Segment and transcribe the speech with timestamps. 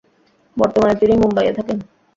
[0.57, 1.77] বর্তমানে তিনি মুম্বাই এ থাকেন।